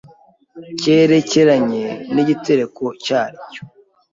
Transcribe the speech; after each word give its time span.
cyerekeranye 0.79 1.85
nigitereko 2.13 2.85
cyacyo. 3.05 3.61